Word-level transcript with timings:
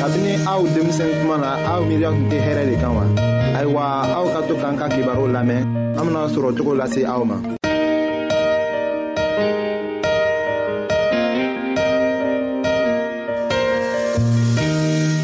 kabini 0.00 0.32
aw 0.46 0.62
denmisɛn 0.74 1.10
kuma 1.22 1.36
na 1.42 1.50
aw 1.72 1.80
miiriya 1.88 2.10
tun 2.14 2.26
tɛ 2.30 2.36
hɛrɛ 2.46 2.62
de 2.70 2.74
kan 2.82 2.92
wa 2.96 3.02
ayiwa 3.58 3.82
aw 4.18 4.26
ka 4.34 4.40
to 4.48 4.54
k'an 4.62 4.74
ka 4.78 4.86
kibaru 4.94 5.24
lamɛn 5.34 5.62
an 5.98 6.04
bena 6.06 6.20
sɔrɔ 6.34 6.48
cogo 6.56 6.74
lase 6.78 7.00
aw 7.04 7.22
ma 7.24 7.36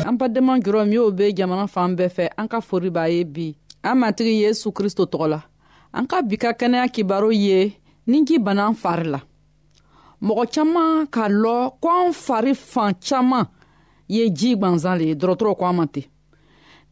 an 0.09 0.15
badenma 0.19 0.55
jɔrɔ 0.65 0.83
minw 0.91 1.11
be 1.17 1.35
jamana 1.35 1.67
fan 1.69 1.97
bɛɛ 1.97 2.11
fɛ 2.17 2.25
an 2.39 2.47
ka 2.49 2.61
fori 2.61 2.91
b'a 2.91 3.11
ye 3.11 3.25
bi 3.25 3.55
an 3.83 3.97
matigi 3.99 4.39
yesu 4.45 4.71
kristo 4.73 5.05
tɔgɔ 5.07 5.27
la 5.29 5.41
an 5.95 6.07
ka 6.07 6.23
bi 6.23 6.37
ka 6.39 6.53
kɛnɛya 6.53 6.87
kibaru 6.95 7.31
ye 7.35 7.75
ni 8.07 8.25
ji 8.25 8.39
banna 8.39 8.69
an 8.69 8.75
fari 8.77 9.07
la 9.11 9.21
mɔgɔ 10.23 10.45
caaman 10.55 11.07
k'a 11.11 11.27
lɔn 11.29 11.71
ko 11.81 11.89
an 12.07 12.13
fari 12.13 12.55
fan 12.57 12.95
caaman 13.03 13.47
ye 14.13 14.29
ji 14.39 14.51
gwanzan 14.61 14.99
le 14.99 15.05
ye 15.09 15.15
dɔrɔtɔrɔ 15.15 15.55
ko 15.59 15.65
an 15.69 15.77
ma 15.77 15.87
ten 15.93 16.05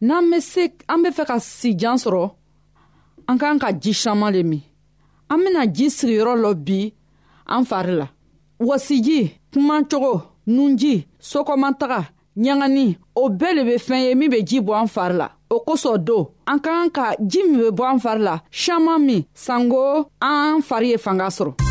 n'an 0.01 0.25
be 0.31 0.39
se 0.41 0.63
an 0.91 1.03
be 1.03 1.09
fɛ 1.17 1.23
ka 1.29 1.35
sijan 1.39 1.97
sɔrɔ 2.03 2.21
an 3.29 3.37
k'an 3.39 3.59
ka 3.61 3.69
ji 3.81 3.93
saman 3.93 4.33
le 4.33 4.41
min 4.43 4.61
an 5.29 5.37
bena 5.43 5.61
ji 5.75 5.85
sigiyɔrɔ 5.97 6.33
lɔ 6.43 6.49
bi 6.67 6.93
an 7.47 7.63
fari 7.69 7.93
la 8.01 8.07
wasiji 8.59 9.19
kumacogo 9.53 10.13
nunji 10.47 10.93
sokɔmataga 11.31 12.01
ɲagani 12.37 12.97
o 13.15 13.29
bɛɛ 13.29 13.55
le 13.55 13.61
be 13.69 13.75
fɛn 13.87 14.01
ye 14.07 14.15
min 14.15 14.29
be 14.33 14.39
ji 14.49 14.57
bɔ 14.59 14.73
an 14.81 14.87
fari 14.87 15.15
la 15.21 15.27
o 15.49 15.57
kosɔn 15.67 15.97
don 16.03 16.25
an 16.47 16.59
ka 16.63 16.69
kan 16.73 16.89
ka 16.89 17.05
ji 17.29 17.39
min 17.43 17.59
be 17.61 17.69
bɔ 17.77 17.83
an 17.93 17.99
fari 17.99 18.21
la 18.27 18.39
saman 18.51 18.99
min 19.07 19.25
sanko 19.33 20.05
an 20.21 20.61
fari 20.63 20.87
ye 20.91 20.97
fanga 20.97 21.27
sɔrɔ 21.27 21.70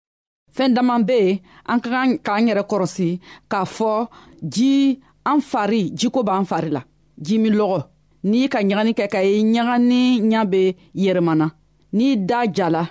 fɛɛn 0.55 0.73
daman 0.75 1.03
be 1.07 1.17
yen 1.25 1.37
an 1.71 1.79
ka 1.81 1.89
kan 1.95 2.17
k'an 2.25 2.47
yɛrɛ 2.49 2.63
kɔrɔsi 2.71 3.09
k'a 3.51 3.65
fɔ 3.75 3.91
ji 4.53 4.99
an 5.25 5.39
fari 5.51 5.81
jiko 5.99 6.23
b'an 6.27 6.45
fari 6.49 6.69
la 6.71 6.81
ji 7.25 7.37
min 7.39 7.55
lɔgɔ 7.59 7.79
n'i 8.29 8.49
ka 8.53 8.59
ɲagani 8.67 8.93
kɛ 8.99 9.05
ka 9.13 9.19
ye 9.23 9.41
ɲagani 9.53 10.01
ɲa 10.31 10.45
be 10.51 10.61
yɛrɛmana 11.03 11.47
n'i 11.95 12.15
da 12.29 12.39
jala 12.57 12.83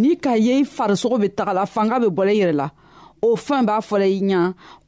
n'i 0.00 0.16
ka 0.24 0.32
ye 0.36 0.52
i 0.62 0.64
farisogo 0.64 1.16
be 1.22 1.28
tagala 1.36 1.66
fanga 1.68 2.00
be 2.02 2.06
bɔla 2.16 2.32
i 2.32 2.38
yɛrɛ 2.40 2.54
la 2.60 2.68
o 3.22 3.36
fɛn 3.36 3.66
b'a 3.68 3.78
fɔla 3.90 4.06
i 4.18 4.20
ɲa 4.28 4.40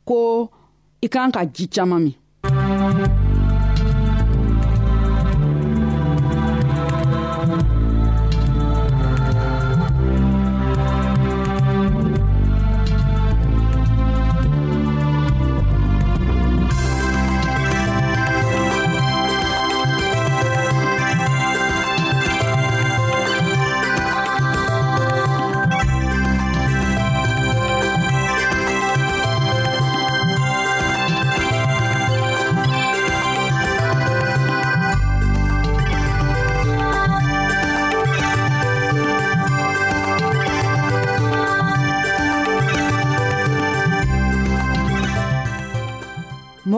ko 0.08 0.16
i 1.04 1.08
kan 1.08 1.30
ka 1.34 1.42
ji 1.54 1.64
caaman 1.74 2.00
min 2.04 2.16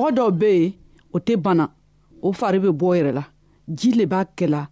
mɔgɔ 0.07 0.13
dɔw 0.19 0.31
be 0.41 0.47
yen 0.47 0.75
o 1.15 1.19
tɛ 1.27 1.35
bana 1.45 1.65
o 2.27 2.33
fari 2.39 2.59
be 2.65 2.71
bɔ 2.81 2.89
yɛrɛ 2.99 3.13
la 3.19 3.23
ji 3.79 3.91
le 3.99 4.05
b'a 4.07 4.21
kɛla 4.39 4.69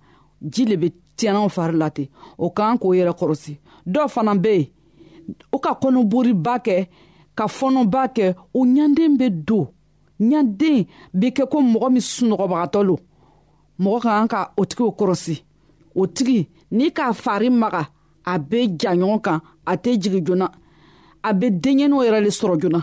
ji 0.52 0.62
le 0.68 0.76
be 0.82 0.88
tiɲɛnaw 1.16 1.48
fari 1.54 1.74
la 1.76 1.88
ten 1.90 2.06
o 2.38 2.46
k'an 2.56 2.76
k'o 2.80 2.90
yɛrɛ 2.98 3.12
kɔrɔsi 3.20 3.52
dɔw 3.86 4.08
fana 4.14 4.34
be 4.42 4.48
yen 4.48 4.66
o 5.52 5.58
ka 5.58 5.70
kɔnɔboriba 5.82 6.54
kɛ 6.66 6.76
ka 7.38 7.46
fɔnɔba 7.56 8.02
kɛ 8.16 8.34
o 8.54 8.60
ɲanden 8.64 9.16
be 9.18 9.28
don 9.30 9.66
ɲanden 10.20 10.86
be 11.18 11.28
kɛ 11.36 11.48
ko 11.50 11.58
mɔgɔ 11.72 11.88
min 11.92 12.02
sunɔgɔbagatɔ 12.14 12.80
lo 12.88 12.96
mɔgɔ 13.80 13.98
ka 14.02 14.10
kan 14.18 14.28
ka 14.28 14.52
o 14.56 14.62
tigiw 14.64 14.90
kɔrɔsi 14.98 15.36
o 15.94 16.02
tigi 16.14 16.46
n'i 16.70 16.90
k'a 16.92 17.12
fari 17.12 17.50
maga 17.50 17.88
a 18.24 18.38
be 18.38 18.60
ja 18.80 18.90
ɲɔgɔn 18.94 19.20
kan 19.24 19.40
a 19.66 19.74
tɛ 19.76 19.98
jigi 20.00 20.20
joona 20.26 20.46
a 21.24 21.32
be 21.34 21.46
denɲɛninw 21.62 22.04
yɛrɛ 22.06 22.20
le 22.22 22.30
sɔrɔ 22.30 22.56
joona 22.62 22.82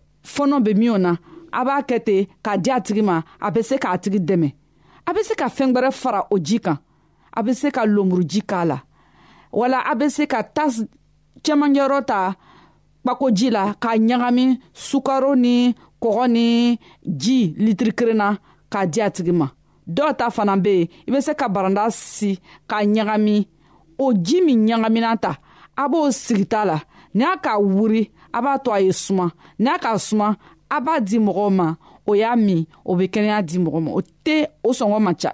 fɔnɔ 0.23 0.55
bɛ 0.65 0.71
min 0.79 0.89
o 0.93 0.97
na 0.97 1.11
a 1.51 1.65
b'a 1.65 1.81
kɛ 1.87 1.97
ten 2.07 2.25
k'a 2.43 2.57
di 2.57 2.69
a 2.71 2.79
tigi 2.79 3.01
ma 3.03 3.23
a 3.41 3.47
bɛ 3.51 3.61
se 3.63 3.75
k'a 3.77 3.97
tigi 3.97 4.19
dɛmɛ 4.19 4.49
a 5.07 5.13
bɛ 5.13 5.19
se 5.27 5.33
ka 5.35 5.47
fɛn 5.49 5.73
wɛrɛ 5.73 5.89
fara 5.91 6.23
o 6.31 6.37
ji 6.37 6.57
kan 6.59 6.77
a 7.37 7.39
bɛ 7.43 7.51
se 7.55 7.67
ka 7.71 7.83
lomuruji 7.85 8.41
k'a 8.45 8.65
la 8.65 8.77
wala 9.51 9.79
a 9.91 9.93
bɛ 9.95 10.09
se 10.09 10.23
ka 10.27 10.43
tasi 10.43 10.83
cɛmancɛyɔrɔ 11.43 12.05
ta 12.05 12.35
kpakoji 13.03 13.47
la 13.51 13.73
k'a 13.81 13.97
ɲagami 13.97 14.59
sukaro 14.73 15.35
ni 15.35 15.73
kɔgɔ 16.01 16.25
ni 16.35 16.79
ji 17.21 17.53
litiri 17.57 17.91
kelen 17.93 18.17
na 18.17 18.35
k'a 18.71 18.85
di 18.89 19.01
a 19.01 19.09
tigi 19.11 19.31
ma 19.33 19.47
dɔw 19.87 20.15
ta 20.17 20.29
fana 20.29 20.55
bɛ 20.55 20.71
yen 20.77 20.87
i 21.07 21.09
bɛ 21.11 21.19
se 21.23 21.31
ka 21.33 21.47
baranda 21.49 21.89
si 21.91 22.39
k'a 22.69 22.85
ɲagami 22.85 23.35
o 23.99 24.13
ji 24.13 24.37
min 24.45 24.65
ɲagamina 24.67 25.17
ta 25.19 25.31
a 25.77 25.83
b'o 25.89 26.11
sigi 26.11 26.45
ta 26.45 26.63
la 26.65 26.77
n'i 27.15 27.23
y'a 27.25 27.35
k'a 27.43 27.59
wuri 27.59 28.01
a 28.33 28.41
b'a 28.41 28.57
to 28.63 28.71
a 28.71 28.79
ye 28.81 28.91
suma 28.91 29.31
n'a 29.59 29.77
ka 29.81 29.97
suma 29.99 30.37
a 30.69 30.79
b'a 30.81 30.99
di 31.01 31.19
mɔgɔw 31.19 31.51
ma 31.53 31.75
o 32.07 32.13
y'a 32.15 32.35
min 32.35 32.65
o 32.85 32.95
bɛ 32.97 33.05
kɛnɛya 33.13 33.45
di 33.47 33.57
mɔgɔ 33.59 33.79
ma 33.83 33.91
o 33.91 34.01
tɛ 34.23 34.47
o 34.63 34.71
sɔngɔ 34.71 34.99
man 35.01 35.15
ca 35.21 35.31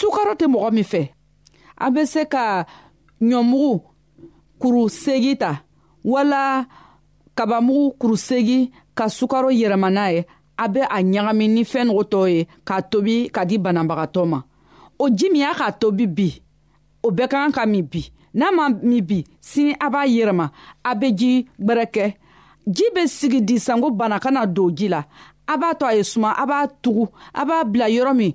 sukaro 0.00 0.32
tɛ 0.40 0.44
mɔgɔ 0.52 0.68
min 0.76 0.86
fɛ 0.92 1.02
a 1.84 1.86
bɛ 1.94 2.00
se 2.12 2.22
ka 2.34 2.44
ɲɔmugu 3.28 3.72
kuru 4.60 4.82
segi 5.02 5.32
ta 5.42 5.50
wala 6.10 6.40
kabamugu 7.36 7.86
kuru 8.00 8.16
segi 8.28 8.60
ka 8.98 9.04
sukaro 9.16 9.50
yɛlɛma 9.60 9.88
n'a 9.96 10.06
ye 10.14 10.20
a 10.56 10.66
bɛ 10.72 10.80
a 10.96 10.98
ɲagami 11.12 11.44
ni 11.54 11.62
fɛn 11.72 11.84
nugu 11.88 12.04
tɔ 12.12 12.20
ye 12.34 12.40
k'a 12.66 12.80
tobi 12.90 13.30
ka 13.34 13.44
di 13.48 13.56
banabagatɔ 13.64 14.22
ma 14.32 14.38
o 14.98 15.04
ji 15.16 15.26
min 15.30 15.42
y'a 15.46 15.54
k'a 15.60 15.72
tobi 15.80 16.06
bi 16.16 16.28
o 17.02 17.08
bɛɛ 17.16 17.28
ka 17.30 17.36
kan 17.42 17.52
ka 17.56 17.64
min 17.66 17.82
bi 17.86 18.02
n'a 18.34 18.48
ma 18.56 18.68
min 18.68 19.02
bi 19.08 19.18
sini 19.50 19.72
a 19.86 19.90
b'a 19.90 20.02
yɛrɛma 20.16 20.46
a 20.84 20.90
bɛ 20.94 21.08
ji 21.18 21.46
gbɛrɛ 21.60 21.84
kɛ 21.94 22.04
ji 22.66 22.84
bɛ 22.94 23.02
sigi 23.08 23.40
disanko 23.42 23.90
bana 23.96 24.18
kana 24.20 24.46
don 24.46 24.70
ji 24.76 24.88
la 24.88 25.04
a 25.46 25.56
b'a 25.56 25.74
to 25.78 25.84
a 25.86 25.94
ye 25.96 26.02
suma 26.02 26.30
a 26.36 26.46
b'a 26.46 26.68
tugu 26.82 27.06
a 27.34 27.44
b'a 27.46 27.64
bila 27.72 27.86
yɔrɔ 27.88 28.12
min 28.16 28.34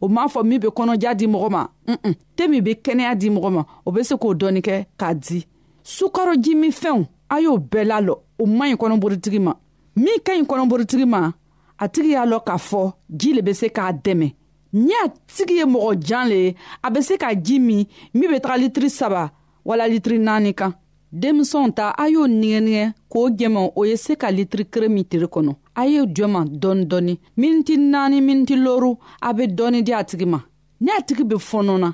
o 0.00 0.08
m'a 0.08 0.26
fɔ 0.32 0.42
min 0.44 0.58
bɛ 0.60 0.68
kɔnɔja 0.76 1.14
di 1.14 1.26
mɔgɔ 1.26 1.48
ma 1.50 1.62
un 1.88 2.12
te 2.36 2.46
min 2.48 2.62
bɛ 2.62 2.74
kɛnɛya 2.82 3.14
di 3.18 3.30
mɔgɔ 3.30 3.50
ma 3.52 3.62
o 3.84 3.90
bɛ 3.90 4.02
se 4.04 4.14
k'o 4.16 4.34
dɔɔni 4.34 4.60
kɛ 4.62 4.84
k'a 4.98 5.14
di 5.14 5.44
sukaroji 5.82 6.54
min 6.54 6.70
fɛnw 6.70 7.04
a 7.30 7.40
y'o 7.42 7.58
bɛɛ 7.58 7.84
lalɔ 7.86 8.14
o 8.38 8.46
man 8.46 8.72
ɲi 8.72 8.76
kɔnɔborotigi 8.78 9.40
ma 9.40 9.54
min 9.96 10.18
ka 10.24 10.32
ɲi 10.34 10.46
kɔnɔborotigi 10.46 11.06
ma 11.06 11.32
a 11.78 11.88
tigi 11.88 12.10
y'a 12.12 12.24
lɔn 12.26 12.44
k'a 12.46 12.58
fɔ 12.58 12.92
ji 13.10 13.32
le 13.34 13.42
bɛ 13.42 13.52
se 13.54 13.66
k'a 13.68 13.92
dɛmɛ 13.92 14.34
ni 14.72 14.92
a 15.04 15.08
tigi 15.26 15.54
ye 15.58 15.64
mɔgɔ 15.64 15.98
jan 16.00 16.28
le 16.28 16.34
ye 16.36 16.54
a 16.84 16.90
bɛ 16.90 17.02
se 17.02 17.16
ka 17.16 17.34
ji 17.34 17.58
min 17.58 17.86
min 18.14 18.30
bɛ 18.30 18.40
taga 18.40 18.58
litiri 18.62 18.90
saba 18.90 19.32
wala 19.64 19.88
litiri 19.88 20.18
naani 20.18 20.54
kan 20.54 20.72
denmisɛnw 21.12 21.72
ta 21.74 21.94
a 21.98 22.08
y'o 22.08 22.26
nigɛnigɛ 22.28 22.92
k'o 23.10 23.30
jɛma 23.36 23.72
o 23.74 23.82
ye 23.84 23.96
se 23.96 24.14
ka 24.14 24.28
litiri 24.30 24.66
kere 24.70 24.88
min 24.88 25.04
tere 25.04 25.26
kɔnɔ 25.26 25.54
a 25.78 25.82
ye 25.86 26.00
jɔ 26.16 26.26
ma 26.34 26.40
dɔɔni 26.44 26.84
dɔɔni 26.90 27.12
miniti 27.36 27.74
naani 27.78 28.18
miniti 28.20 28.54
loru 28.56 28.90
a 29.22 29.32
be 29.32 29.42
dɔɔni 29.56 29.80
di 29.86 29.92
a 29.92 30.02
tigi 30.02 30.26
ma 30.26 30.38
ni 30.80 30.90
a 30.90 31.00
tigi 31.06 31.22
be 31.24 31.36
fɔnɔ 31.50 31.74
na 31.84 31.88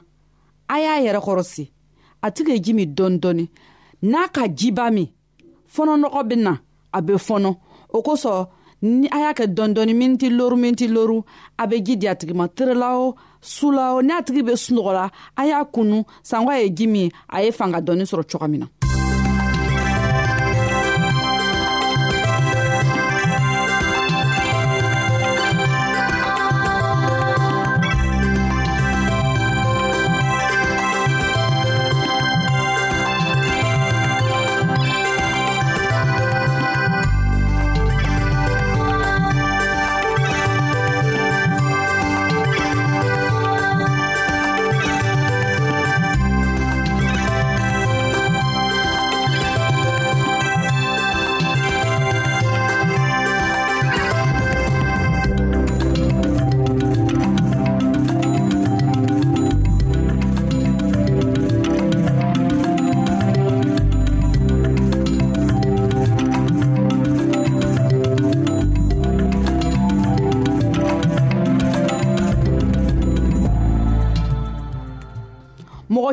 a 0.74 0.76
y'a 0.80 0.94
yɛrɛ 1.04 1.20
kɔrɔsi 1.26 1.64
a 2.22 2.30
tigi 2.32 2.52
ye 2.54 2.58
ji 2.64 2.72
min 2.74 2.94
dɔɔni 2.96 3.16
dɔɔni 3.22 3.44
n'a 4.10 4.28
ka 4.34 4.42
jiba 4.58 4.90
min 4.90 5.08
fɔnɔnɔgɔ 5.74 6.20
be 6.30 6.36
na 6.36 6.52
a 6.94 6.98
be 7.02 7.12
fɔnɔ 7.28 7.50
o 7.96 7.98
kosɔn 8.02 8.48
ni 8.82 9.06
a 9.12 9.18
y'a 9.24 9.32
kɛ 9.38 9.44
dɔndɔni 9.56 9.92
miniti 10.00 10.28
loru 10.30 10.56
miniti 10.56 10.86
loru 10.88 11.22
a 11.58 11.66
be 11.68 11.76
ji 11.84 11.94
di 12.00 12.06
a 12.06 12.14
tigi 12.16 12.34
ma 12.34 12.46
terela 12.48 12.88
o 12.98 13.14
su 13.42 13.70
la 13.70 13.94
o 13.98 14.02
ni 14.02 14.12
a 14.14 14.22
tigi 14.22 14.42
be 14.46 14.52
sunɔgɔla 14.64 15.10
a 15.40 15.42
y'a 15.46 15.62
kunu 15.66 16.04
sanko 16.22 16.50
a 16.52 16.62
ye 16.62 16.70
ji 16.70 16.86
min 16.86 17.10
a 17.28 17.42
ye 17.42 17.50
fanga 17.50 17.80
dɔɔni 17.82 18.04
sɔrɔ 18.08 18.24
coga 18.32 18.48
min 18.48 18.60
na 18.60 18.66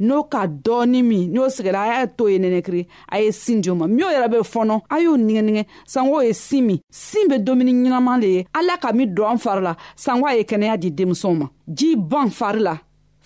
n'o 0.00 0.24
ka 0.24 0.46
dɔɔni 0.46 1.02
min 1.02 1.28
n'o 1.32 1.48
sigila 1.48 1.80
a 1.82 1.86
y'a 1.86 2.06
to 2.06 2.26
ye 2.28 2.38
nɛnɛkiri 2.38 2.86
a 3.12 3.20
ye 3.20 3.30
sin 3.30 3.60
di 3.60 3.70
o 3.70 3.74
ma 3.74 3.86
min 3.86 3.98
yɛrɛ 3.98 4.28
bɛ 4.32 4.38
fɔnɔ 4.42 4.80
a 4.88 4.98
y'o 5.00 5.16
nigɛnigɛ 5.16 5.66
sanko 5.86 6.20
ye 6.22 6.32
sin 6.32 6.62
min 6.66 6.78
sin 6.90 7.28
bɛ 7.28 7.36
dumuni 7.44 7.72
ɲɛnaman 7.72 8.20
le 8.20 8.26
ye 8.28 8.46
ala 8.54 8.76
ka 8.80 8.92
min 8.92 9.06
don 9.14 9.28
an 9.30 9.36
fari 9.38 9.62
la 9.62 9.76
sanko 9.94 10.26
a 10.26 10.34
ye 10.36 10.42
kɛnɛya 10.44 10.76
di 10.80 10.90
denmisɛnw 10.90 11.34
ma 11.38 11.46
ji 11.74 11.96
ban 11.96 12.30
fari 12.30 12.60
la 12.60 12.78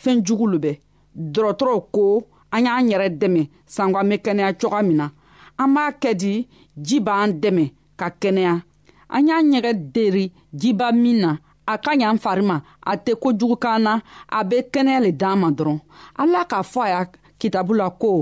fɛɛn 0.03 0.25
jugu 0.25 0.47
lo 0.47 0.59
bɛ 0.59 0.79
dɔrɔtɔrɔw 1.17 1.85
ko 1.93 2.27
an 2.51 2.65
y'an 2.67 2.89
yɛrɛ 2.91 3.09
dɛmɛ 3.19 3.49
sanko 3.67 3.99
an 3.99 4.09
be 4.09 4.17
kɛnɛya 4.19 4.59
coga 4.61 4.83
min 4.83 4.97
na 4.97 5.09
an 5.59 5.75
b'a 5.75 5.93
kɛ 6.01 6.15
di 6.17 6.49
ji 6.81 7.01
b'an 7.01 7.31
dɛmɛ 7.41 7.71
ka 7.97 8.11
kɛnɛya 8.21 8.63
an 9.11 9.27
y'an 9.29 9.51
ɲɛgɛ 9.53 9.73
deri 9.93 10.33
jiba 10.53 10.91
min 10.93 11.21
na 11.21 11.37
a 11.67 11.75
ka 11.83 11.93
ɲa 11.97 12.09
n 12.15 12.19
fari 12.23 12.43
ma 12.51 12.57
a 12.85 12.93
tɛ 13.05 13.13
kojugu 13.23 13.57
kan 13.63 13.79
na 13.87 13.93
a 14.29 14.41
be 14.49 14.57
kɛnɛya 14.73 15.01
le 15.07 15.11
d'an 15.21 15.37
ma 15.43 15.49
dɔrɔn 15.57 15.79
ala 16.23 16.41
k'a 16.51 16.61
fɔ 16.71 16.81
a 16.85 16.89
y'a 16.93 17.03
kitabu 17.41 17.73
la 17.81 17.87
ko 18.03 18.13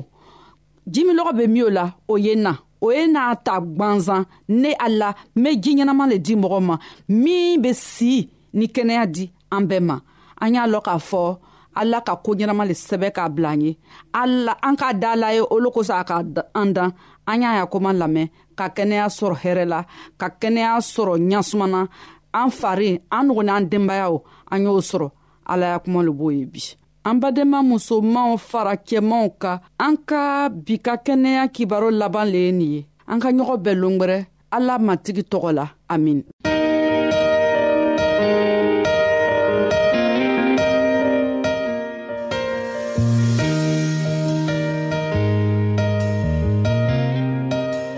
jiminɔgɔ 0.93 1.33
be 1.39 1.45
min 1.55 1.63
o 1.63 1.71
la 1.77 1.85
o 2.09 2.15
ye 2.25 2.33
na 2.45 2.53
o 2.85 2.93
ye 2.97 3.05
n'a 3.13 3.23
ta 3.47 3.55
gwanzan 3.77 4.23
ne 4.61 4.71
a 4.79 4.89
la 5.01 5.09
n 5.39 5.43
be 5.43 5.51
ji 5.63 5.71
ɲɛnaman 5.77 6.09
le 6.13 6.17
di 6.27 6.35
mɔgɔ 6.43 6.59
ma 6.69 6.75
min 7.23 7.61
be 7.63 7.71
si 7.75 8.13
ni 8.59 8.67
kɛnɛya 8.75 9.05
di 9.15 9.25
an 9.51 9.65
bɛɛ 9.69 9.81
ma 9.89 9.97
an 10.43 10.55
y'a 10.55 10.65
lɔn 10.73 10.83
k'a 10.87 10.99
fɔ 11.11 11.39
ala 11.75 11.99
ka 12.07 12.17
koo 12.23 12.35
ɲɛnama 12.35 12.65
le 12.69 12.75
sɛbɛ 12.87 13.09
k'a 13.17 13.29
bila 13.35 13.51
an 13.55 13.61
ye 13.67 13.79
ala 14.13 14.57
an 14.63 14.77
k'a 14.77 14.93
da 15.01 15.15
la 15.17 15.29
ye 15.35 15.41
olu 15.41 15.69
kosɔn 15.73 15.99
a 16.01 16.05
ka 16.05 16.23
an 16.55 16.73
dan 16.75 16.95
an 17.27 17.43
y'a 17.43 17.57
ya 17.59 17.67
koman 17.67 17.97
lamɛn 18.03 18.31
ka 18.59 18.69
kɛnɛya 18.77 19.07
sɔrɔ 19.19 19.35
hɛrɛ 19.43 19.65
la 19.69 19.81
ka 20.19 20.29
kɛnɛya 20.41 20.73
sɔrɔ 20.95 21.17
ɲasumana 21.31 21.89
an 22.35 22.51
fari 22.59 22.89
an 23.13 23.25
nɔgɔ 23.29 23.43
n'an 23.47 23.65
denbayaw 23.71 24.15
an 24.53 24.65
y'o 24.65 24.73
sɔrɔ 24.91 25.09
ala 25.47 25.67
ya 25.73 25.79
kuma 25.79 26.01
lo 26.03 26.13
b'o 26.13 26.31
ye 26.37 26.45
bi 26.47 26.61
an 27.05 27.21
badenma 27.21 27.59
musomanw 27.63 28.37
faracɛmanw 28.49 29.29
ka 29.39 29.61
an 29.81 29.97
ka 30.07 30.49
bi 30.49 30.77
ka 30.79 30.97
kɛnɛya 30.97 31.49
kibaro 31.53 31.91
laban 31.93 32.27
le 32.31 32.39
ye 32.39 32.53
nin 32.53 32.71
ye 32.73 32.87
an 33.07 33.21
ka 33.21 33.29
ɲɔgɔn 33.31 33.63
bɛɛ 33.63 33.75
longwɛrɛ 33.77 34.27
ala 34.51 34.79
matigi 34.79 35.23
tɔgɔ 35.29 35.53
la 35.55 35.69
amin 35.91 36.25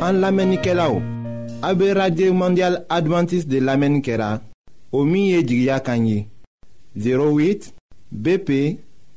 an 0.05 0.21
lamɛnnikɛlaw 0.21 1.13
A 1.66 1.73
be 1.75 1.94
Radye 1.94 2.30
Mondial 2.30 2.85
Adventist 2.90 3.49
de 3.49 3.59
lamen 3.59 4.02
kera, 4.02 4.40
o 4.92 5.02
miye 5.04 5.42
di 5.42 5.62
gya 5.64 5.80
kanyi, 5.80 6.28
08 6.94 7.73
BP 8.12 8.50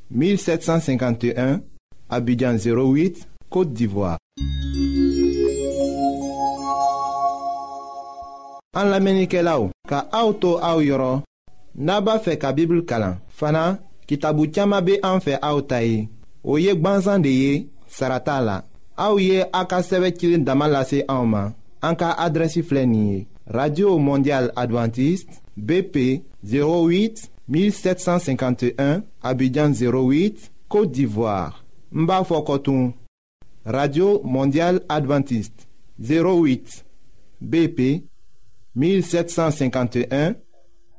1751, 0.10 1.60
abidjan 2.08 2.56
08, 2.56 3.20
Kote 3.50 3.74
d'Ivoire. 3.74 4.18
An 8.80 8.88
lamenike 8.96 9.44
la 9.44 9.58
ou, 9.60 9.68
ka 9.84 10.06
aoutou 10.14 10.62
aou 10.64 10.80
yoron, 10.86 11.24
naba 11.76 12.16
fe 12.24 12.38
ka 12.40 12.54
bibl 12.56 12.86
kalan, 12.88 13.20
fana, 13.28 13.74
ki 14.08 14.16
tabou 14.24 14.48
tchama 14.48 14.80
be 14.80 15.02
anfe 15.04 15.36
aoutayi, 15.42 16.06
ou 16.46 16.64
yek 16.64 16.80
banzan 16.80 17.20
de 17.20 17.36
ye, 17.42 17.54
sarata 17.92 18.40
la, 18.40 18.62
aou 18.96 19.20
ye 19.20 19.44
akaseve 19.52 20.16
chilin 20.16 20.48
damalase 20.48 21.04
aouman, 21.12 21.52
En 21.84 21.94
cas 21.96 22.16
radio 23.50 23.98
mondial 24.00 24.52
adventiste 24.56 25.30
bp 25.58 26.24
08 26.44 27.30
1751 27.48 29.04
abidjan 29.22 29.72
08 29.72 30.52
côte 30.68 30.92
d'ivoire 30.92 31.64
Mba 31.92 32.22
coton 32.46 32.94
radio 33.64 34.22
mondial 34.24 34.82
adventiste 34.90 35.68
08 36.02 36.84
bp 37.46 38.04
1751 38.76 40.34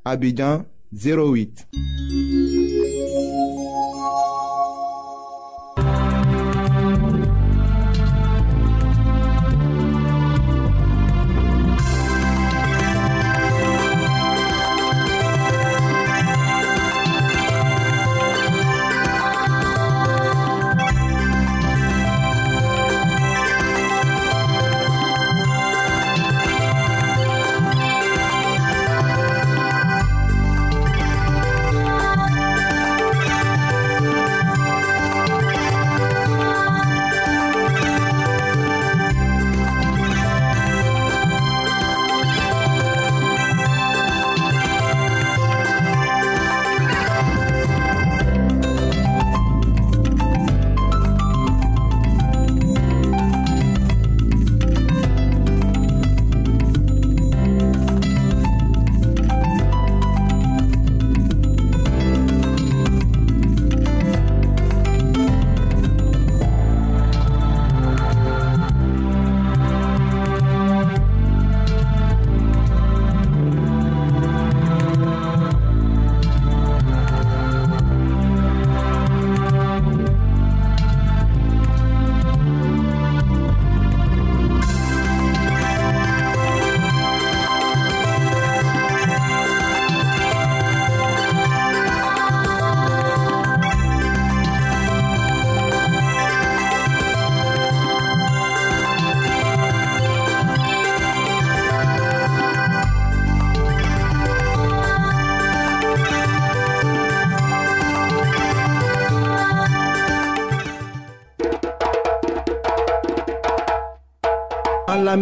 abidjan 0.05 0.63
08 0.93 1.67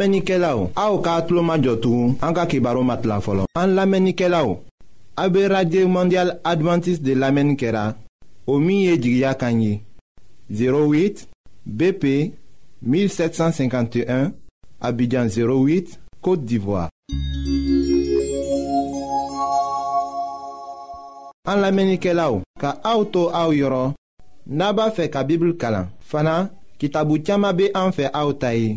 An 0.07 0.11
lamenike 0.11 0.39
la 0.39 0.53
ou, 0.57 0.71
a 0.79 0.85
ou 0.95 1.01
ka 1.03 1.17
atlo 1.19 1.43
majotou, 1.43 2.13
an 2.23 2.31
ka 2.37 2.45
ki 2.47 2.61
baro 2.63 2.85
mat 2.87 3.03
la 3.09 3.17
folon. 3.21 3.49
An 3.59 3.73
lamenike 3.75 4.29
la 4.31 4.45
ou, 4.47 4.61
a 5.19 5.25
be 5.33 5.41
radye 5.51 5.83
mondial 5.91 6.31
adventis 6.47 7.01
de 7.03 7.17
lamenikera, 7.19 7.97
o 8.47 8.61
miye 8.63 8.95
jigya 9.03 9.33
kanyi, 9.35 9.81
08 10.49 11.25
BP 11.65 12.07
1751, 12.87 14.31
abidjan 14.81 15.27
08, 15.27 15.99
Kote 16.23 16.47
Divoa. 16.47 16.87
An 21.51 21.65
lamenike 21.67 22.15
la 22.15 22.31
ou, 22.31 22.45
ka 22.63 22.77
a 22.87 22.95
ou 22.95 23.11
to 23.11 23.27
a 23.35 23.43
ou 23.51 23.59
yoron, 23.59 23.97
naba 24.47 24.93
fe 24.95 25.11
ka 25.11 25.27
bibil 25.27 25.57
kalan, 25.59 25.91
fana 25.99 26.45
ki 26.79 26.95
tabu 26.95 27.19
tiyama 27.19 27.51
be 27.59 27.73
an 27.75 27.91
fe 27.91 28.07
a 28.15 28.23
ou 28.23 28.39
tayi. 28.39 28.77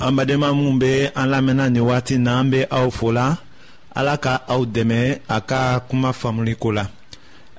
an 0.00 0.16
badenma 0.16 0.48
minw 0.56 0.78
be 0.80 1.06
an 1.14 1.28
lamɛnna 1.30 1.68
nin 1.68 1.82
wagati 1.84 2.16
na 2.18 2.40
an 2.40 2.50
be 2.50 2.64
aw 2.76 2.88
fola 2.90 3.36
ala 3.98 4.16
ka 4.16 4.32
aw 4.48 4.60
dɛmɛ 4.74 5.00
a 5.28 5.38
ka 5.40 5.80
kuma 5.88 6.10
faamuliko 6.12 6.72
la 6.74 6.84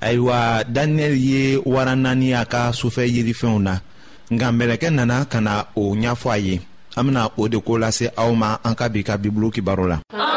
ayiwa 0.01 0.63
daniyɛli 0.65 1.19
ye 1.31 1.57
wara 1.65 1.93
naani 1.95 2.33
a 2.33 2.45
ka 2.45 2.71
sufɛ 2.73 3.05
yelifɛnw 3.15 3.61
na 3.61 3.73
nka 4.33 4.47
mɛlɛkɛ 4.57 4.89
nana 4.89 5.25
ka 5.31 5.39
na 5.39 5.63
o 5.75 5.93
ɲafɔ 5.93 6.27
a 6.33 6.37
ye 6.37 6.55
an 6.97 7.03
bena 7.07 7.29
o 7.37 7.47
de 7.47 7.59
ko 7.61 7.73
lase 7.77 8.09
aw 8.17 8.33
ma 8.33 8.57
an 8.65 8.75
ka 8.75 8.89
bi 8.89 9.03
ka 9.03 9.15
bibulu 9.21 9.53
kibaro 9.53 9.85
la 9.87 9.97
ah. 10.13 10.30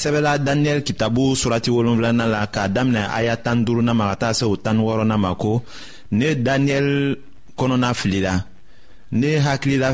sɛbɛla 0.00 0.32
daniyɛli 0.46 0.82
kitabu 0.88 1.34
surati 1.36 1.70
wolonfilana 1.76 2.24
la 2.34 2.42
k'a 2.54 2.64
daminɛ 2.74 3.00
aya 3.18 3.34
tan 3.36 3.58
duruna 3.66 3.92
ma 3.94 4.04
ka 4.10 4.16
taa 4.22 4.32
se 4.38 4.44
o 4.44 4.56
tan 4.64 4.78
wɔɔrɔna 4.86 5.16
ma 5.18 5.30
ko 5.34 5.50
ne 6.12 6.28
daniyɛli 6.46 7.14
kɔnɔna 7.58 7.88
filila 8.00 8.34
ne 9.12 9.28
hakilila 9.46 9.88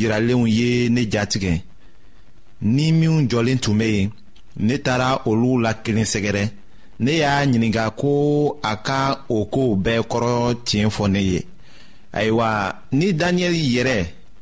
yiralenw 0.00 0.44
ye 0.58 0.88
ne 0.94 1.02
jatigɛ 1.14 1.52
ni 2.62 2.92
minw 3.00 3.16
jɔlen 3.32 3.58
tun 3.64 3.78
be 3.80 3.86
yen 3.96 4.10
ne 4.68 4.74
taara 4.84 5.08
olu 5.28 5.60
la 5.64 5.72
kelen 5.84 6.06
sɛgɛrɛ 6.12 6.42
ne 7.00 7.12
y'a 7.20 7.44
ɲininga 7.44 7.84
ko 8.00 8.10
a 8.62 8.72
ka 8.86 9.24
o 9.28 9.44
koow 9.52 9.74
bɛɛ 9.84 10.00
kɔrɔ 10.12 10.30
tiɲɛ 10.66 10.86
fɔ 10.96 11.04
ne 11.14 11.20
ye 11.30 11.40
ayiwa 12.12 12.48
ni 12.92 13.12
daniyɛli 13.12 13.60
yɛrɛ 13.76 13.98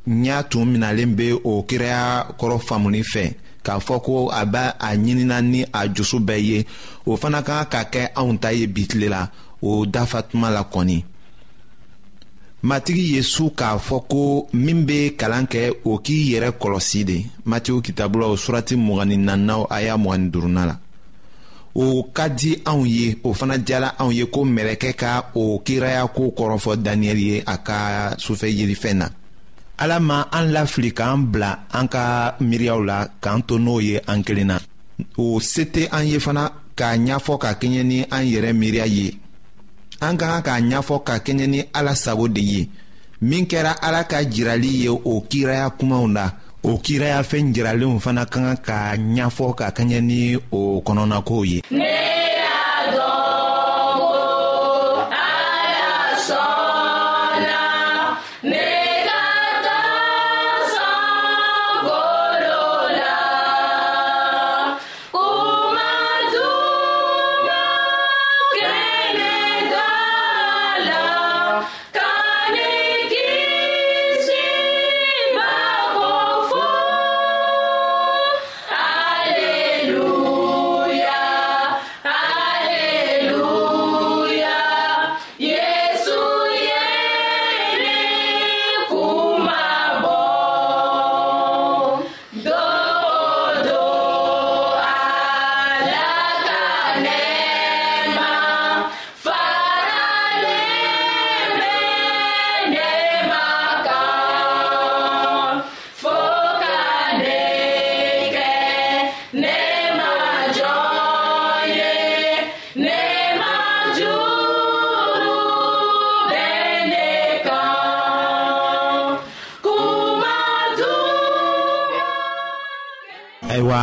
n 0.06 0.24
y'a 0.24 0.42
tun 0.42 0.66
minalen 0.72 1.14
be 1.14 1.32
o 1.44 1.62
kiraya 1.62 2.26
kɔrɔ 2.38 2.58
faamuli 2.66 3.02
fɛ 3.12 3.24
k'a 3.62 3.74
fɔ 3.86 4.02
ko 4.02 4.28
a 4.32 4.44
b'a 4.44 4.74
a 4.78 4.88
ɲinina 4.96 5.40
ni 5.40 5.62
a 5.72 5.86
jusu 5.94 6.18
bɛɛ 6.18 6.40
ye 6.44 6.66
o 7.06 7.16
fana 7.16 7.42
ka 7.44 7.64
kan 7.66 7.84
ka 7.84 7.90
kɛ 7.90 8.10
anw 8.16 8.36
ta 8.40 8.48
ye 8.52 8.66
bi 8.66 8.86
tile 8.86 9.08
la 9.08 9.28
o 9.62 9.84
dafa 9.86 10.22
tuma 10.22 10.50
la 10.50 10.62
kɔni 10.64 11.04
matigi 12.64 13.14
ye 13.14 13.22
su 13.22 13.50
k'a 13.50 13.78
fɔ 13.78 14.02
ko 14.08 14.48
min 14.54 14.84
be 14.86 15.10
kalan 15.16 15.46
kɛ 15.46 15.72
o 15.84 15.98
k'i 15.98 16.34
yɛrɛ 16.34 16.50
kɔlɔsi 16.58 17.04
de 17.06 17.22
matiw 17.46 17.80
kitabulaw 17.80 18.34
surati 18.36 18.74
mgni 18.74 19.16
nanaw 19.18 19.66
a 19.70 19.82
y'a 19.84 19.96
mgni 19.96 20.30
duruna 20.32 20.66
la 20.66 20.78
o 21.76 22.02
ka 22.12 22.26
di 22.28 22.56
anw 22.64 22.84
ye 22.88 23.16
o 23.22 23.32
fana 23.34 23.56
jala 23.64 23.94
anw 24.00 24.10
ye 24.12 24.26
ko 24.26 24.42
mɛlɛkɛ 24.44 24.92
ka 24.96 25.30
o 25.36 25.60
kiraya 25.64 26.04
ko 26.12 26.32
kɔrɔfɔ 26.36 26.82
daniyɛli 26.82 27.22
ye 27.34 27.42
a 27.46 27.56
ka 27.58 28.16
sufɛ 28.18 28.50
yelifɛn 28.50 28.96
na 28.98 29.08
ala 29.82 29.98
ma 29.98 30.16
an 30.30 30.46
lafili 30.54 30.90
k'an 30.98 31.24
bila 31.34 31.50
an 31.78 31.88
ka 31.94 32.02
miiriyaw 32.48 32.80
la 32.90 32.98
k'an 33.22 33.40
to 33.46 33.54
n'o 33.58 33.80
ye 33.88 33.96
an 34.12 34.20
kelen 34.26 34.46
na 34.52 34.56
o 35.24 35.26
se 35.52 35.62
tɛ 35.74 35.82
an 35.96 36.04
ye 36.10 36.18
fana 36.26 36.44
k'a 36.78 36.90
ɲɛfɔ 37.06 37.34
ka 37.42 37.50
kɛɲɛ 37.60 37.82
ni 37.90 37.98
an 38.16 38.22
yɛrɛ 38.32 38.50
miiriya 38.60 38.86
ye 38.96 39.06
an 40.06 40.14
ka 40.20 40.26
kan 40.30 40.42
k'a 40.46 40.56
ɲɛfɔ 40.70 40.96
ka 41.06 41.14
kɛɲɛ 41.26 41.46
ni 41.52 41.60
ala 41.78 41.92
sago 42.04 42.26
de 42.36 42.42
ye 42.52 42.60
min 43.28 43.44
kɛra 43.52 43.72
ala 43.86 44.00
ka 44.10 44.18
jirali 44.32 44.70
ye 44.82 44.88
o 45.12 45.14
kiraya 45.30 45.66
kumaw 45.78 46.06
la 46.16 46.26
o 46.70 46.78
kiraya 46.84 47.20
fɛn 47.30 47.50
jiralenw 47.54 47.98
fana 48.04 48.22
ka 48.32 48.38
kan 48.42 48.56
k'a 48.66 48.96
ɲɛfɔ 49.14 49.54
ka 49.58 49.66
kɛɲɛ 49.76 49.98
ni 50.08 50.18
o 50.52 50.60
kɔnɔnakow 50.86 51.42
ye. 51.50 51.58
Nee! 51.72 52.50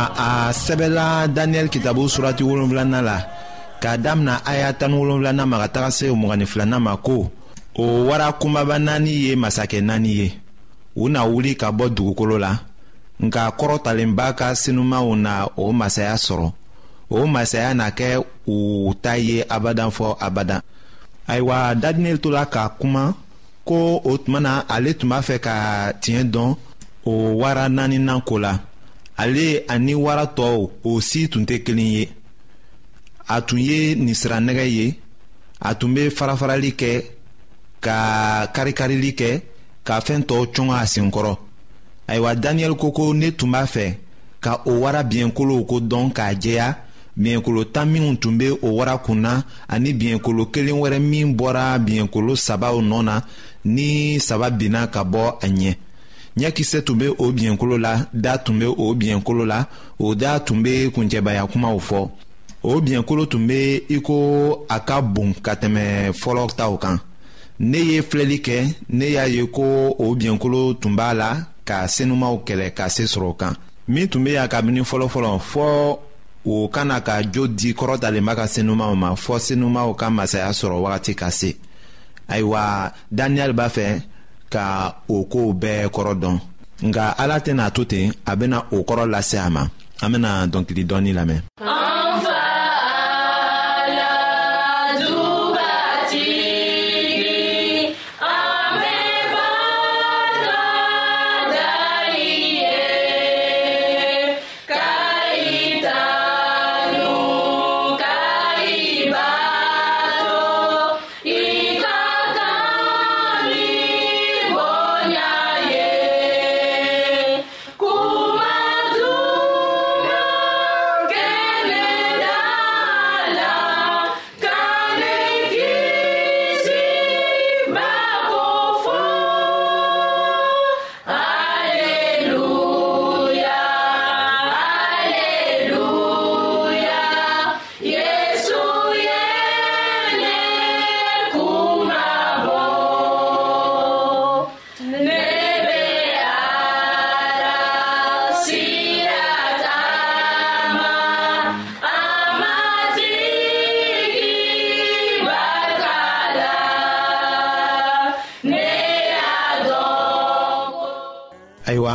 a 0.18 0.52
sɛbɛla 0.64 1.06
daniyɛli 1.36 1.68
kitabu 1.74 2.02
surati 2.12 2.42
wolonfilanan 2.48 3.04
la 3.08 3.16
k'a 3.82 3.92
damina 4.04 4.34
aya 4.50 4.68
tani 4.78 4.94
wolonfilanan 5.00 5.48
ma 5.50 5.58
ka 5.64 5.68
taga 5.74 5.90
se 5.96 6.06
mugani 6.20 6.46
filanan 6.50 6.82
ma 6.86 6.94
ko 7.06 7.16
o 7.80 7.84
wara 8.08 8.28
kunbaba 8.40 8.76
naani 8.86 9.14
ye 9.28 9.32
masakɛ 9.42 9.80
naani 9.88 10.08
ye 10.20 10.28
u 10.96 11.08
na 11.12 11.20
wuli 11.32 11.52
ka 11.60 11.68
bɔ 11.78 11.86
dugukolo 11.96 12.36
la 12.44 12.52
nka 13.24 13.42
kɔrɔtalenba 13.58 14.26
ka 14.38 14.48
sinumanw 14.60 15.10
na 15.24 15.32
o 15.62 15.72
masaya 15.80 16.14
sɔrɔ 16.26 16.48
o 17.16 17.26
masaya 17.34 17.70
na 17.78 17.86
kɛ 17.98 18.08
u 18.54 18.94
ta 19.02 19.12
ye 19.28 19.38
abadan 19.56 19.90
fɔ 19.96 20.08
abadan 20.26 20.60
ayiwa 21.30 21.58
daniyɛli 21.82 22.18
tola 22.22 22.42
ka 22.54 22.62
kuma 22.80 23.04
ko 23.68 23.78
o 24.04 24.12
tuma 24.22 24.40
na 24.40 24.52
ale 24.74 24.92
tun 24.98 25.08
b'a 25.10 25.20
fɛ 25.28 25.36
ka 25.46 25.54
tiɲɛ 26.02 26.22
dɔn 26.32 26.56
o 27.04 27.12
wara 27.40 27.68
naaninan 27.68 28.20
ko 28.28 28.36
la 28.38 28.52
ale 29.20 29.46
ani 29.74 29.94
wara 30.04 30.24
tɔw 30.38 30.56
o 30.88 31.00
si 31.08 31.20
tun 31.32 31.44
tɛ 31.48 31.56
kelen 31.66 31.90
ye 31.96 32.04
a 33.28 33.36
tun 33.46 33.58
ye 33.68 33.78
ninsiranɛgɛ 34.04 34.64
ye 34.76 34.86
a 35.60 35.70
tun 35.78 35.90
bɛ 35.96 36.04
farafarali 36.16 36.70
kɛ 36.80 36.92
ka 37.84 37.96
karikarili 38.54 39.10
kɛ 39.20 39.30
ka 39.86 39.94
fɛn 40.06 40.20
tɔw 40.28 40.42
cɔngɔ 40.54 40.74
a 40.74 40.86
senkɔrɔ 40.94 41.34
ayiwa 42.10 42.30
daniyɛli 42.42 42.76
ko 42.80 42.86
ko 42.96 43.04
ne 43.20 43.28
tun 43.38 43.50
b'a 43.52 43.64
fɛ 43.74 43.86
ka 44.44 44.52
o 44.70 44.80
wara 44.82 45.00
biɲɛkolow 45.10 45.60
ko 45.70 45.76
dɔn 45.90 46.06
k'a 46.16 46.28
jɛya 46.42 46.66
biɲɛkolo 47.22 47.62
tan 47.74 47.86
minw 47.92 48.16
tun 48.22 48.34
bɛ 48.40 48.48
o 48.62 48.68
wara 48.78 48.96
kun 49.06 49.26
ani 49.74 49.90
biɲɛkolo 50.00 50.42
kelen 50.52 50.76
wɛrɛ 50.82 50.98
min 51.12 51.28
bɔra 51.40 51.64
biɲɛkolo 51.86 52.32
sabaw 52.46 52.76
nɔ 52.90 52.98
na 53.08 53.14
ni 53.74 54.18
saba 54.18 54.48
binna 54.50 54.86
ka 54.94 55.00
bɔ 55.04 55.24
a 55.42 55.48
ɲɛ 55.58 55.74
ɲɛkisɛ 56.40 56.80
tun 56.86 56.98
be 56.98 57.06
o 57.18 57.30
biɲɛkolo 57.32 57.76
la 57.78 58.06
da 58.12 58.38
tun 58.38 58.58
be 58.58 58.66
o 58.66 58.94
biɲɛkolo 58.94 59.44
la 59.46 59.66
o 59.98 60.14
da 60.14 60.38
tun 60.44 60.62
be 60.62 60.90
kuncɛbaya 60.94 61.44
kumaw 61.52 61.78
fɔ 61.78 62.08
o 62.62 62.80
biɲɛkolo 62.80 63.28
tun 63.28 63.46
be 63.46 63.84
i 63.88 64.00
ko 64.00 64.14
a 64.68 64.80
ka 64.80 65.00
bon 65.02 65.34
ka 65.34 65.54
tɛmɛ 65.54 66.12
fɔlɔ 66.12 66.42
taw 66.56 66.76
kan 66.78 66.98
ne 67.58 67.78
ye 67.78 68.00
filɛli 68.02 68.40
kɛ 68.40 68.56
ne 68.88 69.06
y'a 69.16 69.26
ye 69.28 69.46
ko 69.46 69.62
o 69.98 70.14
biɲɛkolo 70.14 70.78
tun 70.80 70.96
b'a 70.96 71.12
la 71.14 71.36
ka 71.64 71.86
senumaw 71.86 72.42
kɛlɛ 72.46 72.72
ka 72.74 72.88
se 72.88 73.04
sɔrɔ 73.04 73.28
o 73.28 73.34
kan 73.34 73.52
min 73.88 74.08
tun 74.08 74.24
be 74.24 74.30
yan 74.32 74.48
kabini 74.48 74.80
fɔlɔfɔlɔ 74.82 75.40
fɔɔ 75.40 75.98
o 76.46 76.68
kana 76.72 77.02
ka 77.02 77.20
jo 77.22 77.46
di 77.48 77.74
kɔrɔtalenba 77.74 78.34
ka 78.34 78.46
senumaw 78.48 78.96
ma 78.96 79.12
fɔɔ 79.14 79.38
senumaw 79.38 79.94
ka 79.94 80.08
masaya 80.08 80.50
sɔrɔ 80.52 80.80
wagati 80.80 81.14
ka 81.14 81.28
se 81.30 81.54
ayiwa 82.28 82.92
daniyɛli 83.12 83.52
b'a 83.52 83.68
fɛ 83.68 84.02
ka 84.52 84.64
o 85.14 85.16
kow 85.32 85.48
bɛɛ 85.62 85.84
kɔrɔ 85.94 86.12
dɔn 86.22 86.36
nka 86.88 87.04
ala 87.22 87.36
tɛna 87.44 87.64
to 87.74 87.82
ten 87.90 88.06
a 88.30 88.32
bena 88.38 88.58
o 88.76 88.78
kɔrɔ 88.88 89.04
lase 89.12 89.36
a 89.46 89.48
ma 89.56 89.62
an 90.02 90.08
bena 90.12 90.30
dɔnkili 90.52 90.82
dɔɔni 90.90 91.10
lamɛn 91.18 91.40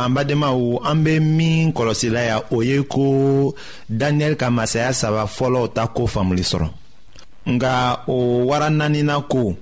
an 0.06 0.14
badenmaw 0.14 0.78
an 0.84 1.02
be 1.02 1.18
min 1.20 1.72
kɔlɔsila 1.72 2.20
ya 2.26 2.40
o 2.50 2.62
ye 2.62 2.82
ko 2.82 3.54
daniyɛli 3.90 4.36
ka 4.36 4.50
masaya 4.50 4.92
saba 4.94 5.26
fɔlɔw 5.26 5.68
ta 5.74 5.86
ko 5.86 6.06
faamuli 6.06 6.42
sɔrɔ 6.42 6.68
nga 7.50 8.02
o 8.06 8.44
wara 8.46 8.70
naanina 8.70 9.20
ko 9.28 9.56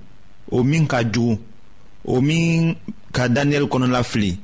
o 0.51 0.63
min 0.63 0.85
ka 0.87 1.03
jugu 1.03 1.37
o 2.05 2.21
min 2.21 2.75
ka 3.11 3.27
daniyɛli 3.27 3.65
kɔnɔla 3.67 4.03
fili 4.03 4.37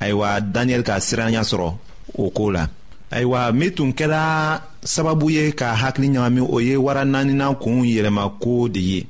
ayiwa 0.00 0.40
daniyɛli 0.40 0.84
ka 0.84 0.98
siranya 1.00 1.42
sɔrɔ 1.42 1.72
o 2.18 2.30
koo 2.30 2.50
la 2.50 2.68
ayiwa 3.10 3.50
min 3.54 3.74
tun 3.74 3.90
kɛra 3.92 4.60
sababu 4.84 5.30
ye 5.30 5.52
ka 5.52 5.74
hakili 5.74 6.08
ɲagami 6.08 6.40
o 6.40 6.58
ye 6.60 6.76
wara 6.76 7.04
naanina 7.04 7.52
kuun 7.60 7.82
yɛlɛmako 7.84 8.70
de 8.72 8.80
ye 8.80 9.06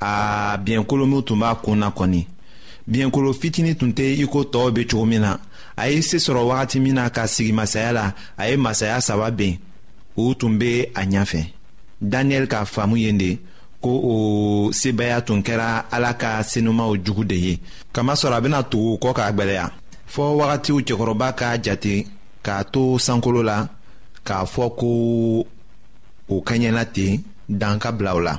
a 0.00 0.58
biɲɛkolo 0.58 1.06
min 1.08 1.22
tun 1.22 1.38
b'a 1.38 1.54
kun 1.62 1.76
na 1.78 1.88
kɔni 1.90 2.26
biɲɛkolo 2.90 3.32
fitinin 3.34 3.74
tun 3.74 3.92
tɛ 3.92 4.20
i 4.22 4.26
ko 4.26 4.44
tɔɔw 4.44 4.70
be 4.74 4.84
cogo 4.86 5.06
min 5.06 5.22
na 5.22 5.36
a 5.78 5.86
ye 5.88 6.02
se 6.02 6.16
sɔrɔ 6.18 6.42
wagati 6.50 6.76
min 6.82 6.94
na 6.98 7.04
ka 7.16 7.22
sigi 7.34 7.52
masaya 7.58 7.90
la 7.98 8.04
a 8.36 8.44
ye 8.50 8.56
masaya 8.66 8.98
saba 9.06 9.28
ben 9.38 9.54
u 10.20 10.34
tun 10.38 10.54
be 10.60 10.70
a 10.94 11.02
ɲafɛ 11.12 11.40
daniyɛli 12.10 12.48
ka 12.52 12.58
faamu 12.74 12.96
yen 13.04 13.18
de 13.22 13.30
ko 13.82 13.90
o 14.12 14.72
sebaaya 14.80 15.18
tun 15.26 15.40
kɛra 15.46 15.68
ala 15.96 16.10
ka 16.22 16.30
senumaw 16.50 16.90
jugu 17.04 17.24
de 17.30 17.34
ye 17.46 17.54
kamasɔrɔ 17.94 18.34
a 18.34 18.40
bena 18.44 18.60
tugu 18.70 18.92
kɔ 19.02 19.10
k'a 19.16 19.26
gwɛlɛya 19.36 19.66
fɔɔ 20.12 20.30
wagatiw 20.38 20.78
cɛkɔrɔba 20.88 21.28
k'a 21.38 21.50
jate 21.64 21.94
k'a 22.44 22.64
to 22.72 22.82
sankolo 23.06 23.42
la 23.50 23.58
k'a 24.26 24.42
fɔ 24.54 24.64
ko 24.80 24.90
o 26.34 26.40
kɛɲɛla 26.48 26.84
ten 26.92 27.22
dan 27.60 27.78
ka 27.78 27.90
bila 27.92 28.14
o 28.16 28.20
la 28.28 28.34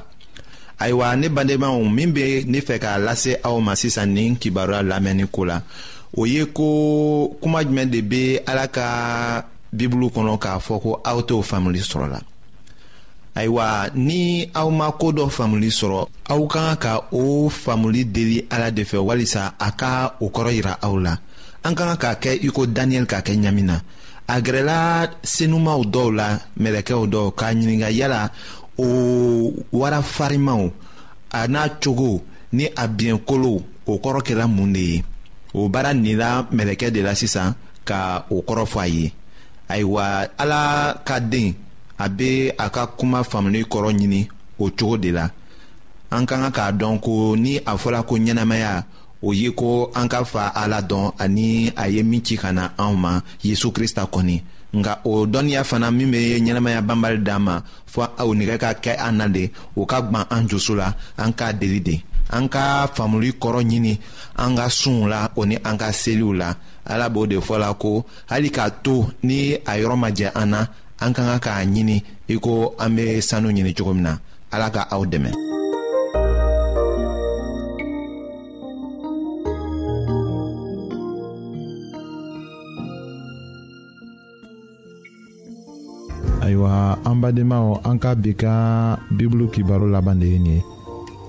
ayiwa 0.80 1.16
ne 1.20 1.28
badenmaw 1.30 1.84
min 1.94 2.12
be 2.12 2.44
ne 2.46 2.60
fɛ 2.60 2.80
k'a 2.80 2.98
lase 3.06 3.38
aw 3.44 3.60
ma 3.62 3.74
sisan 3.76 4.08
nin 4.14 4.36
kibaruya 4.36 4.84
lamɛnni 4.92 5.26
ko 5.32 5.42
la 5.46 5.62
o 6.16 6.26
ye 6.26 6.46
ko 6.54 6.68
kuma 7.42 7.64
jumɛn 7.64 7.90
de 7.92 8.02
bɛ 8.12 8.22
ala 8.50 8.66
ka 8.76 8.88
bibulu 9.78 10.08
kɔnɔ 10.14 10.34
k'a 10.44 10.60
fɔ 10.66 10.76
ko 10.84 10.92
aw 11.10 11.20
t'o 11.28 11.38
faamuli 11.50 11.80
sɔrɔ 11.90 12.08
la 12.14 12.20
ayiwa 13.38 13.68
ni 13.96 14.50
aw 14.62 14.68
ma 14.80 14.88
ko 15.00 15.08
dɔ 15.18 15.26
faamuli 15.36 15.70
sɔrɔ 15.80 16.02
aw 16.32 16.42
ka 16.54 16.60
kan 16.66 16.78
ka 16.84 16.92
o 17.12 17.50
faamuli 17.50 18.02
deli 18.14 18.48
ala 18.50 18.72
de 18.72 18.82
fɛ 18.90 18.98
walisa 19.08 19.54
a 19.68 19.72
ka 19.72 20.16
o 20.20 20.26
kɔrɔ 20.36 20.52
yira 20.56 20.74
aw 20.82 20.96
la 20.98 21.14
an 21.64 21.76
ka 21.76 21.84
kan 21.86 21.98
k'a 21.98 22.20
kɛ 22.22 22.32
i 22.42 22.48
ko 22.56 22.66
daniyɛli 22.66 23.06
k'a 23.08 23.22
kɛ 23.28 23.36
ɲami 23.44 23.64
na 23.64 23.78
a 24.28 24.42
gɛrɛla 24.42 24.78
senumaw 25.24 25.80
dɔw 25.94 26.12
la 26.16 26.28
mɛlɛkɛw 26.60 27.02
dɔw 27.14 27.26
k'a 27.38 27.54
ɲininka 27.54 27.90
yala 28.00 28.32
o 28.78 28.86
warafarinmaw 29.74 30.72
a 31.32 31.48
n'a 31.48 31.70
cogo 31.84 32.22
ni 32.52 32.66
a 32.76 32.88
biɲɛkolow 32.88 33.62
o 33.86 33.94
kɔrɔ 34.00 34.22
kɛra 34.26 34.50
mun 34.50 34.74
de 34.74 34.80
ye 34.80 35.04
o 35.54 35.62
baara 35.70 35.94
nira 35.94 36.46
mɛlɛkɛ 36.54 36.90
de 36.92 37.02
la 37.02 37.16
sisan 37.16 37.54
ka 37.86 38.26
o 38.30 38.42
kɔrɔ 38.42 38.66
fɔ 38.66 38.80
a 38.82 38.88
ye 38.88 39.14
ayiwa 39.70 40.04
ala 40.38 41.02
ka 41.06 41.20
den 41.20 41.54
a 41.98 42.08
bɛ 42.10 42.54
a 42.58 42.70
ka 42.70 42.86
kuma 42.98 43.24
faamuli 43.24 43.64
kɔrɔ 43.66 43.90
ɲini 44.00 44.28
o 44.60 44.70
cogo 44.72 44.98
de 44.98 45.12
la 45.12 45.30
an 46.12 46.26
ka 46.26 46.36
kan 46.38 46.52
k'a 46.52 46.72
dɔn 46.78 47.00
ko 47.02 47.36
ni 47.36 47.58
a 47.58 47.76
fɔra 47.78 48.06
ko 48.08 48.16
ɲɛnamaya 48.18 48.84
o 49.22 49.32
ye 49.34 49.50
ko 49.52 49.92
an 49.96 50.08
ka 50.08 50.24
fa 50.24 50.52
ala 50.56 50.82
dɔn 50.82 51.14
ani 51.20 51.72
a 51.76 51.88
ye 51.90 52.04
min 52.04 52.24
ci 52.24 52.38
ka 52.38 52.52
na 52.52 52.70
anw 52.78 52.96
ma 52.98 53.22
yesu 53.44 53.72
kirista 53.72 54.06
kɔni 54.10 54.44
nka 54.74 55.00
o 55.04 55.26
dɔnniya 55.26 55.64
fana 55.64 55.90
min 55.92 56.12
bɛ 56.12 56.38
ɲɛnamaya 56.38 56.82
banbali 56.86 57.24
d'an 57.24 57.40
ma 57.42 57.62
fɔ 57.92 58.08
o 58.20 58.34
nɛgɛ 58.36 58.58
ka 58.60 58.74
kɛ 58.76 58.98
an 59.00 59.18
na 59.18 59.28
de 59.28 59.50
o 59.76 59.86
ka 59.86 60.02
gwan 60.02 60.26
an 60.30 60.46
dusu 60.48 60.76
la 60.76 60.94
an 61.18 61.32
k'a 61.34 61.54
deli 61.60 61.80
de. 61.82 62.04
an 62.36 62.46
ka 62.48 62.62
faamuli 62.94 63.30
kɔrɔ 63.42 63.62
ɲini 63.70 63.94
an 64.44 64.54
ka 64.58 64.66
sunw 64.80 65.04
la 65.12 65.20
o 65.40 65.46
ni 65.50 65.56
an 65.70 65.78
ka 65.82 65.88
seliw 66.02 66.32
la 66.42 66.50
ala 66.92 67.06
b'o 67.14 67.22
de 67.30 67.38
fɔla 67.48 67.70
ko 67.82 68.06
hali 68.32 68.50
k'a 68.56 68.68
to 68.84 68.96
ni 69.28 69.40
a 69.70 69.74
yɔrɔ 69.82 69.96
ma 70.02 70.10
jɛ 70.18 70.28
an 70.42 70.48
na 70.54 70.62
an 71.04 71.12
ka 71.16 71.22
kan 71.30 71.42
k'a 71.46 71.64
ɲini 71.74 71.98
i 72.34 72.36
ko 72.40 72.52
an 72.84 72.90
be 72.96 73.04
sanu 73.30 73.50
ɲini 73.56 73.72
cogo 73.78 73.94
min 73.94 74.04
na 74.08 74.14
ala 74.54 74.68
ka 74.70 74.82
aw 74.94 75.04
dɛmɛ 75.12 75.32
ayiwa 86.46 86.74
an 87.10 87.18
badenmaw 87.22 87.68
an 87.90 87.98
ka 88.00 88.14
bi 88.16 88.32
ka 88.42 88.52
bibulu 89.18 89.46
kibaro 89.54 89.86
laban 89.90 90.20
de 90.22 90.28
ye 90.34 90.40
nin 90.40 90.56
ye 90.58 90.62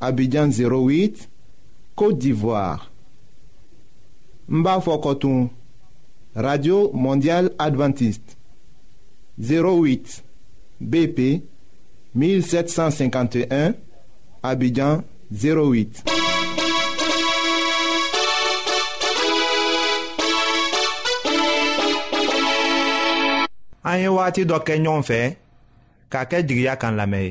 Abidjan 0.00 0.48
08, 0.50 1.28
Côte 1.94 2.18
d'Ivoire. 2.18 2.90
Mba 4.48 4.80
Fokotoun, 4.80 5.48
Radio 6.34 6.90
Mondiale 6.92 7.50
Adventiste. 7.58 8.36
08, 9.40 10.22
BP 10.80 11.42
1751, 12.14 13.74
Abidjan 14.42 15.02
08. 15.30 16.02
An 23.86 23.98
ye 24.00 24.08
wagati 24.08 24.42
dɔ 24.48 24.58
kɛ 24.66 24.74
ɲɔgɔn 24.84 25.02
fɛ 25.08 25.20
k'a 26.10 26.22
kɛ 26.30 26.36
jigiya 26.48 26.74
kan 26.80 26.94
lamɛn 26.96 27.24
ye 27.24 27.30